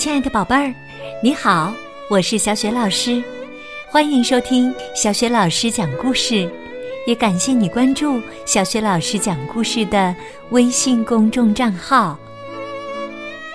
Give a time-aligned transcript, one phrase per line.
[0.00, 0.74] 亲爱的宝贝儿，
[1.22, 1.74] 你好，
[2.08, 3.22] 我是小雪老师，
[3.86, 6.50] 欢迎收听小雪老师讲故事，
[7.06, 10.16] 也感谢你关注小雪老师讲故事的
[10.52, 12.18] 微信公众账号。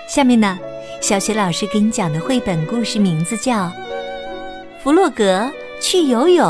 [0.08, 0.56] 下面呢，
[1.02, 3.64] 小雪老师给你讲的绘本故事名字叫
[4.80, 5.50] 《弗洛格
[5.80, 6.46] 去游泳》。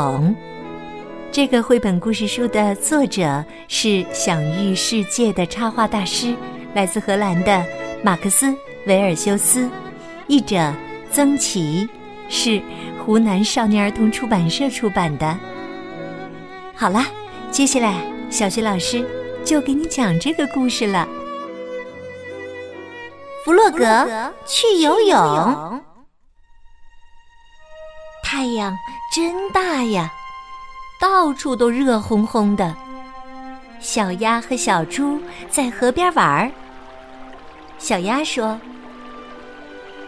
[1.31, 6.35] 这个绘本故事书的作者是享誉世界的插画大师，
[6.75, 7.65] 来自荷兰的
[8.03, 8.53] 马克思。
[8.85, 9.69] 维尔修斯，
[10.27, 10.73] 译者
[11.09, 11.89] 曾琦，
[12.27, 12.61] 是
[12.99, 15.37] 湖南少年儿童出版社出版的。
[16.75, 17.01] 好了，
[17.49, 17.95] 接下来
[18.29, 19.05] 小学老师
[19.45, 21.07] 就给你讲这个故事了。
[23.45, 25.81] 弗洛格去游泳，
[28.21, 28.75] 太阳
[29.15, 30.11] 真大呀，
[30.99, 32.75] 到处都热烘烘的。
[33.79, 36.51] 小鸭和小猪在河边玩儿。
[37.79, 38.59] 小鸭说。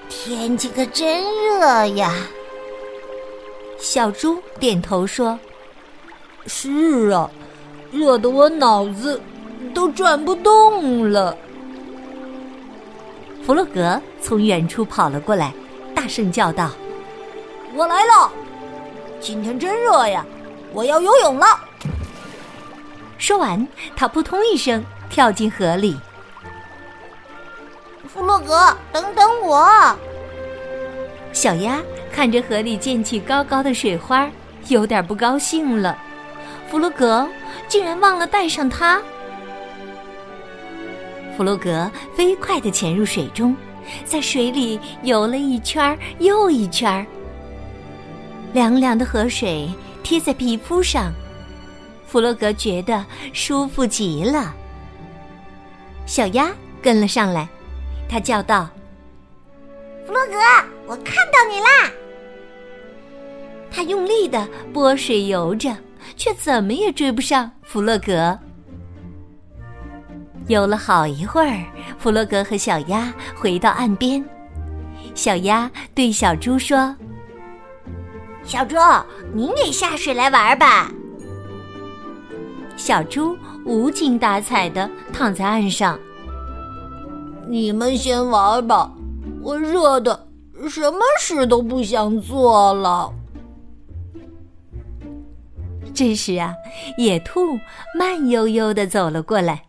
[0.09, 2.13] 天气可真热呀！
[3.77, 5.40] 小猪点头说
[6.48, 7.29] ：“是啊，
[7.91, 9.21] 热得我脑子
[9.74, 11.37] 都转不动了。”
[13.46, 15.54] 弗洛格从远处跑了过来，
[15.96, 16.71] 大声叫道
[17.74, 18.32] ：“我来了！
[19.21, 20.26] 今天真热呀，
[20.74, 21.46] 我要游泳了！”
[23.18, 23.65] 说完，
[23.96, 25.98] 他扑通一声跳进河里。
[28.12, 29.96] 弗洛格，等等我！
[31.32, 31.79] 小鸭
[32.12, 34.27] 看着河里溅起高高的水花，
[34.68, 35.96] 有点不高兴了。
[36.68, 37.30] 弗洛格
[37.68, 38.99] 竟然忘了带上它。
[41.37, 43.55] 弗洛格飞快地潜入水中，
[44.05, 47.05] 在水里游了一圈又一圈。
[48.54, 49.70] 凉凉的河水
[50.02, 51.13] 贴在皮肤上，
[52.07, 54.52] 弗洛格觉得舒服极了。
[56.07, 56.49] 小鸭
[56.82, 57.48] 跟了上来。
[58.10, 58.68] 他叫道
[60.05, 60.34] ：“弗洛格，
[60.88, 61.91] 我看到你啦！”
[63.71, 65.78] 他用力的拨水游着，
[66.18, 68.38] 却怎么也追不上弗洛格。
[70.47, 71.64] 游了好一会儿，
[72.00, 74.26] 弗洛格和小鸭回到岸边。
[75.14, 76.96] 小鸭对小猪说
[78.44, 78.76] ：“小猪，
[79.34, 80.91] 你也下水来玩吧。”
[82.76, 86.00] 小猪无精打采的躺在岸上。
[87.50, 88.92] 你们先玩吧，
[89.42, 90.28] 我热的
[90.70, 93.12] 什么事都不想做了。
[95.96, 96.54] 这时啊，
[97.00, 97.58] 野兔
[97.98, 99.64] 慢悠悠的走了过来。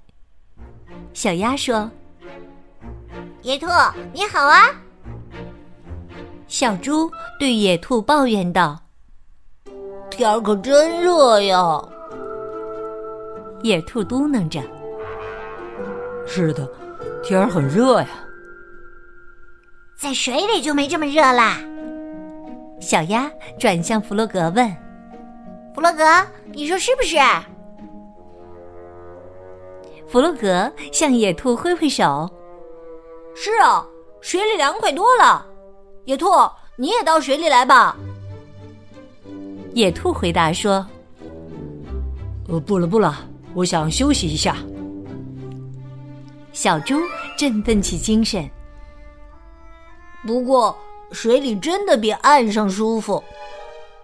[1.15, 1.91] 小鸭说
[3.41, 3.67] ：“野兔
[4.13, 4.67] 你好啊。”
[6.47, 8.79] 小猪对野兔抱怨道
[10.11, 11.83] ：“天儿可真热呀。”
[13.65, 14.61] 野兔嘟囔着
[16.29, 16.69] ：“是的。”
[17.23, 18.09] 天儿很热呀，
[19.97, 21.59] 在水里就没这么热啦。
[22.81, 24.75] 小鸭转向弗洛格问
[25.75, 26.05] ：“弗洛格，
[26.53, 27.17] 你说是不是？”
[30.09, 32.29] 弗洛格向野兔挥挥手
[33.37, 33.87] ：“是啊，
[34.23, 35.47] 水里凉快多了。
[36.07, 36.27] 野兔，
[36.77, 37.97] 你也到水里来吧。”
[39.75, 40.85] 野兔回答说
[42.49, 43.15] ：“呃，不了不了，
[43.55, 44.57] 我想休息一下。”
[46.61, 46.95] 小猪
[47.39, 48.47] 振奋起精神。
[50.27, 50.77] 不过
[51.11, 53.25] 水里真的比岸上舒服，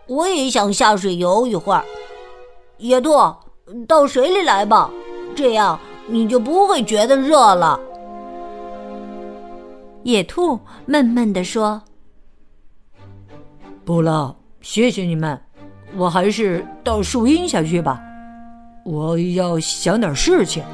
[0.07, 1.85] 我也想下水游一会儿。
[2.79, 3.11] 野兔，
[3.87, 4.91] 到水里来吧，
[5.35, 7.79] 这样你就不会觉得热了。
[10.03, 11.83] 野兔闷闷地说
[13.85, 15.39] ：“不了，谢谢你们，
[15.95, 18.01] 我还是到树荫下去吧，
[18.83, 20.65] 我要想点事情。”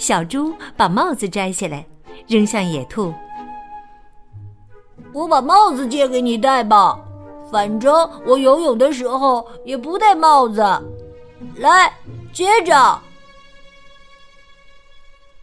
[0.00, 1.84] 小猪把帽子摘下来，
[2.26, 3.12] 扔向野兔。
[5.12, 6.98] 我把帽子借给你戴吧，
[7.52, 10.62] 反正我游泳的时候也不戴帽子。
[11.56, 11.92] 来，
[12.32, 12.98] 接着。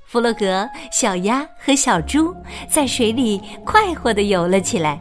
[0.07, 2.33] 弗洛格、小鸭和小猪
[2.67, 4.99] 在水里快活的游了起来。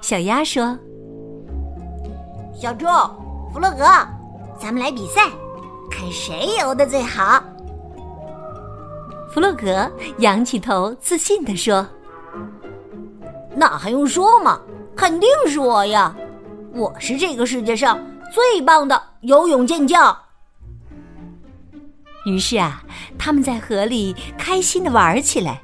[0.00, 0.76] 小鸭说
[2.52, 2.86] ：“小猪，
[3.52, 3.84] 弗洛格，
[4.58, 5.20] 咱们来比赛，
[5.88, 7.40] 看谁游的最好。”
[9.32, 11.88] 弗洛格仰起头，自信地说
[13.56, 14.60] ：“那还用说吗？
[14.94, 16.14] 肯定是我呀！
[16.74, 17.98] 我是这个世界上
[18.30, 20.14] 最棒的游泳健将。”
[22.26, 22.84] 于是啊，
[23.18, 25.62] 他们在河里开心的玩起来。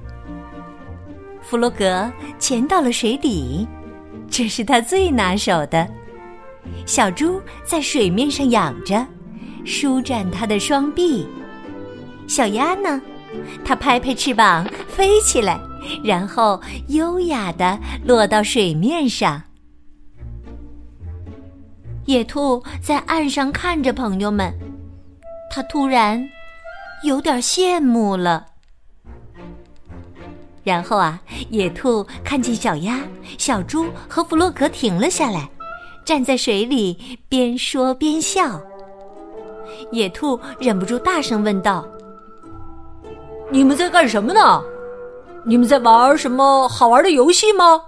[1.43, 3.69] 弗洛格潜到了水底，
[4.31, 5.87] 这是他最拿手的。
[6.87, 9.06] 小猪在水面上仰着，
[9.67, 11.29] 舒展它的双臂。
[12.26, 12.99] 小鸭呢？
[13.65, 15.61] 它拍拍翅膀飞起来，
[16.03, 19.43] 然后优雅的落到水面上。
[22.07, 24.53] 野兔在岸上看着朋友们，
[25.51, 26.27] 它突然
[27.05, 28.47] 有点羡慕了。
[30.65, 31.21] 然后啊，
[31.51, 33.01] 野兔看见小鸭、
[33.39, 35.49] 小猪和弗洛格停了下来，
[36.05, 38.61] 站在水里边说边笑。
[39.93, 41.87] 野兔忍不住大声问道
[43.50, 44.62] ：“你们在干什么呢？
[45.45, 47.81] 你们在玩什么好玩的游戏吗？”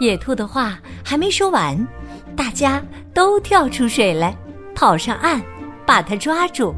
[0.00, 1.76] 野兔的话还没说完，
[2.36, 2.82] 大家
[3.12, 4.36] 都跳出水来，
[4.74, 5.42] 跑上岸，
[5.86, 6.74] 把它抓住。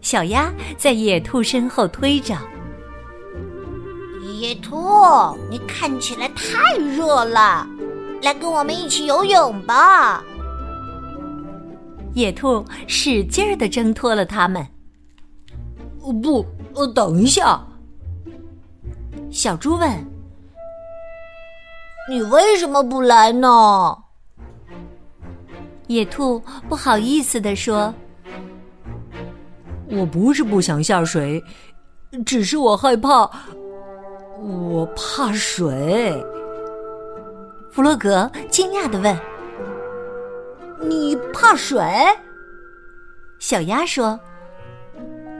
[0.00, 2.36] 小鸭在野兔身后推着。
[4.38, 4.76] 野兔，
[5.50, 7.66] 你看起来太热了，
[8.22, 10.22] 来跟我们一起游泳吧。
[12.14, 14.64] 野兔使劲儿的挣脱了他们。
[16.12, 16.44] 不，
[16.74, 17.60] 呃，等一下。
[19.30, 19.90] 小猪问
[22.08, 23.96] ：“你为什么不来呢？”
[25.88, 27.92] 野兔不好意思的说
[29.90, 31.42] ：“我不是不想下水，
[32.26, 33.30] 只是我害怕，
[34.40, 36.12] 我怕水。”
[37.72, 39.16] 弗洛格惊讶的问。
[40.80, 41.82] 你怕水？
[43.38, 44.18] 小鸭说：“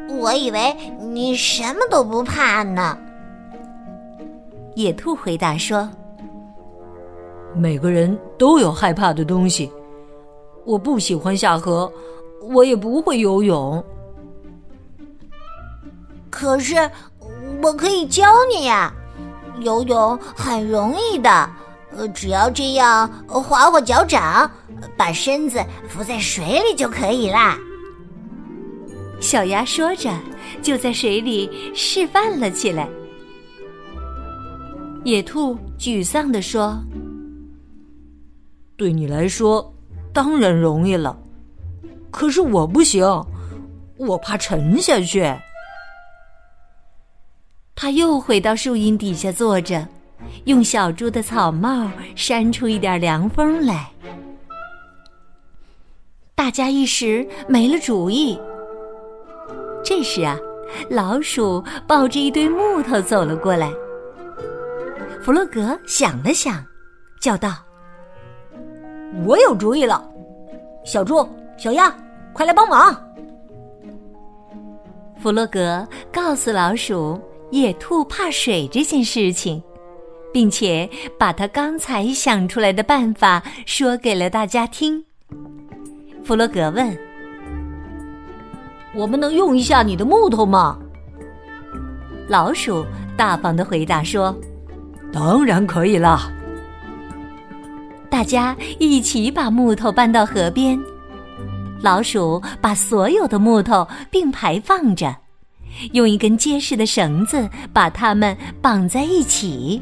[0.09, 2.99] 我以为你什么都不怕呢。”
[4.75, 5.89] 野兔回答说
[7.55, 9.71] ：“每个人都有害怕的东西。
[10.65, 11.91] 我不喜欢下河，
[12.43, 13.83] 我也不会游泳。
[16.31, 16.77] 可是
[17.63, 18.93] 我可以教你呀，
[19.61, 21.51] 游泳很容易的。”
[21.97, 24.49] 呃，只要这样划划脚掌，
[24.95, 25.59] 把身子
[25.89, 27.57] 浮在水里就可以啦。
[29.21, 30.13] 小鸭说着，
[30.63, 32.89] 就在水里示范了起来。
[35.05, 36.79] 野兔沮丧地说
[38.77, 39.75] ：“对你来说，
[40.13, 41.19] 当然容易了，
[42.11, 43.05] 可是我不行，
[43.97, 45.25] 我怕沉下去。”
[47.75, 49.87] 他又回到树荫底下坐着。
[50.47, 53.91] 用小猪的草帽扇出一点凉风来，
[56.35, 58.37] 大家一时没了主意。
[59.83, 60.39] 这时啊，
[60.91, 63.73] 老鼠抱着一堆木头走了过来。
[65.23, 66.65] 弗洛格想了想，
[67.21, 67.55] 叫道
[69.27, 70.07] ：“我有主意了，
[70.85, 71.27] 小猪、
[71.57, 71.95] 小鸭，
[72.33, 72.95] 快来帮忙！”
[75.21, 77.21] 弗洛格告诉老鼠，
[77.51, 79.63] 野兔怕水这件事情。
[80.31, 80.89] 并且
[81.19, 85.03] 把他刚才想出来的办法说给了大家听。
[86.23, 86.97] 弗洛格问
[88.99, 90.77] ：“我们能用一下你的木头吗？”
[92.29, 92.85] 老鼠
[93.17, 94.37] 大方的回答说
[95.13, 96.31] ：“当然可以啦。”
[98.11, 100.79] 大家一起把木头搬到河边。
[101.81, 105.15] 老鼠把所有的木头并排放着，
[105.93, 109.81] 用一根结实的绳子把它们绑在一起。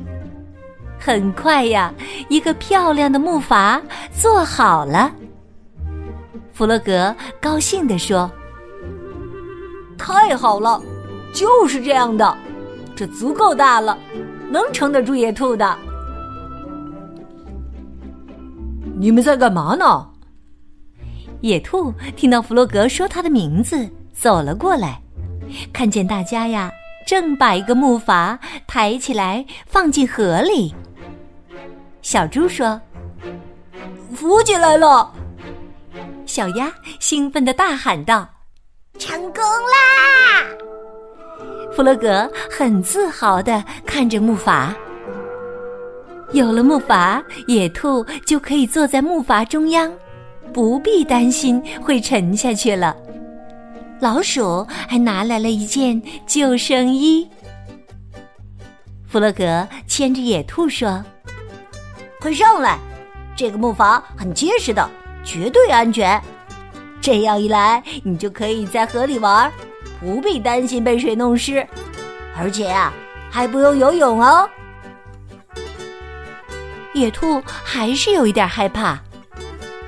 [0.98, 1.92] 很快呀，
[2.28, 3.80] 一个漂亮的木筏
[4.12, 5.10] 做好了。
[6.52, 8.30] 弗洛格高兴地说
[9.96, 10.80] ：“太好了，
[11.32, 12.36] 就是这样的，
[12.94, 13.98] 这足够大了，
[14.50, 15.76] 能撑得住野兔的。”
[18.98, 20.08] 你们在干嘛呢？
[21.42, 25.00] 野兔听到弗洛格说他的名字，走了过来，
[25.72, 26.70] 看见大家呀，
[27.06, 30.74] 正把一个木筏抬起来放进河里。
[32.00, 32.80] 小猪说
[34.14, 35.12] ：“浮起来了！”
[36.24, 38.26] 小鸭兴奋的大喊道
[38.96, 40.44] ：“成功啦！”
[41.74, 44.74] 弗洛格很自豪的看着木筏。
[46.32, 49.92] 有了木筏，野兔就可以坐在木筏中央，
[50.52, 52.96] 不必担心会沉下去了。
[54.00, 57.28] 老鼠还拿来了一件救生衣。
[59.06, 61.04] 弗洛格牵着野兔说。
[62.20, 62.78] 快上来！
[63.36, 64.90] 这个木筏很结实的，
[65.22, 66.20] 绝对安全。
[67.06, 69.48] 这样一来，你就可以在河里玩，
[70.00, 71.64] 不必担心被水弄湿，
[72.36, 72.92] 而且呀，
[73.30, 74.50] 还不用游泳哦。
[76.94, 78.98] 野兔还是有一点害怕，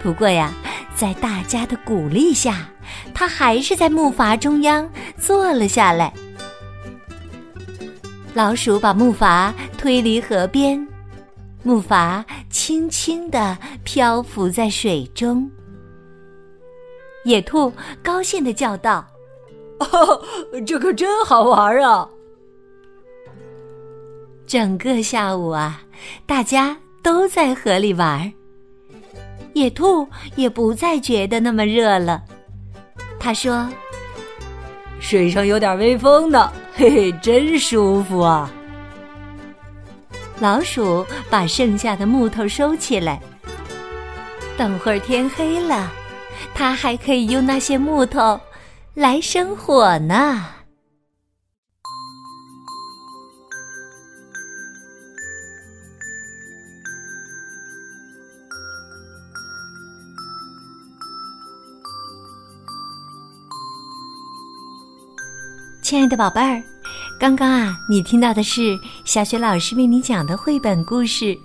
[0.00, 0.52] 不过呀，
[0.94, 2.68] 在大家的鼓励下，
[3.12, 4.88] 它还是在木筏中央
[5.20, 6.12] 坐了下来。
[8.32, 10.86] 老鼠把木筏推离河边。
[11.64, 15.50] 木筏轻轻地漂浮在水中，
[17.24, 17.72] 野兔
[18.02, 19.06] 高兴地叫道
[19.80, 20.22] ：“哦，
[20.66, 22.08] 这可真好玩啊！”
[24.46, 25.82] 整个下午啊，
[26.24, 28.32] 大家都在河里玩。
[29.54, 32.22] 野兔也不再觉得那么热了。
[33.18, 33.68] 他说
[35.00, 38.50] ：“水上有点微风呢，嘿嘿，真舒服啊。”
[40.40, 43.20] 老鼠把剩下的木头收起来。
[44.56, 45.90] 等会儿天黑了，
[46.54, 48.40] 它还可以用那些木头
[48.94, 50.44] 来生火呢。
[65.80, 66.62] 亲爱的宝贝儿，
[67.18, 71.24] 刚刚啊，你听到的是小雪老师为你讲的绘本故事《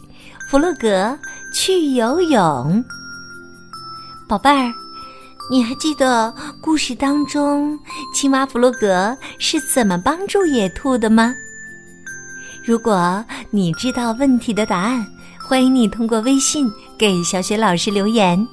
[0.50, 1.18] 弗洛格
[1.54, 2.42] 去游泳》。
[4.28, 4.74] 宝贝儿，
[5.52, 7.78] 你还记得故事当中
[8.14, 11.34] 青蛙弗洛格是怎么帮助野兔的吗？
[12.66, 15.06] 如果你知道问题的答案，
[15.48, 18.48] 欢迎你通过微信给小雪老师留言。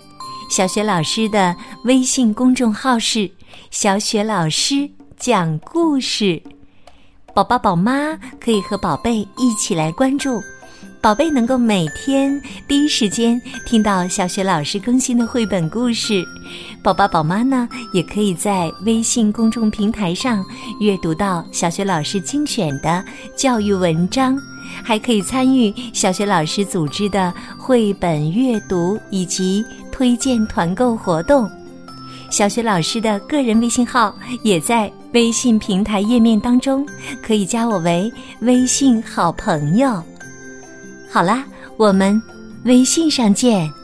[0.51, 1.55] 小雪老师的
[1.85, 3.31] 微信公众号是
[3.71, 4.91] “小雪老师”。
[5.17, 6.43] 讲故事，
[7.35, 10.43] 宝宝宝妈可以和宝贝一起来关注，
[11.03, 12.39] 宝贝能够每天
[12.69, 16.23] 第一时间听到小雪老师更新的绘本故事。
[16.83, 20.45] 宝宝宝妈呢，也可以在微信公众平台上
[20.79, 23.03] 阅读到小雪老师精选的
[23.35, 24.39] 教育文章，
[24.83, 31.51] 还可以参与小雪老师组织的绘本阅读以及推荐团购活动。
[32.29, 34.93] 小雪老师的个人微信号也在。
[35.13, 36.87] 微信平台页面当中，
[37.21, 38.09] 可以加我为
[38.43, 40.01] 微信好朋友。
[41.13, 41.45] 好啦，
[41.77, 42.23] 我们
[42.65, 43.80] 微信上见。